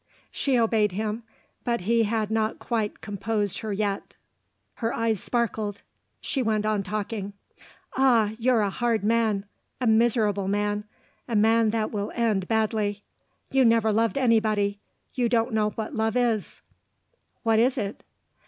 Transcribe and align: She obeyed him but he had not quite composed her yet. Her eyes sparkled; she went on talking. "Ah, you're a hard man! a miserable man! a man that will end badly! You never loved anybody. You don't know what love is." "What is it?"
She 0.31 0.57
obeyed 0.57 0.93
him 0.93 1.21
but 1.63 1.81
he 1.81 2.05
had 2.05 2.31
not 2.31 2.57
quite 2.57 3.01
composed 3.01 3.59
her 3.59 3.71
yet. 3.71 4.15
Her 4.77 4.91
eyes 4.91 5.19
sparkled; 5.19 5.83
she 6.19 6.41
went 6.41 6.65
on 6.65 6.81
talking. 6.81 7.33
"Ah, 7.95 8.31
you're 8.39 8.61
a 8.61 8.71
hard 8.71 9.03
man! 9.03 9.45
a 9.79 9.85
miserable 9.85 10.47
man! 10.47 10.85
a 11.27 11.35
man 11.35 11.69
that 11.69 11.91
will 11.91 12.11
end 12.15 12.47
badly! 12.47 13.03
You 13.51 13.63
never 13.63 13.93
loved 13.93 14.17
anybody. 14.17 14.79
You 15.13 15.29
don't 15.29 15.53
know 15.53 15.69
what 15.69 15.93
love 15.93 16.17
is." 16.17 16.61
"What 17.43 17.59
is 17.59 17.77
it?" 17.77 18.03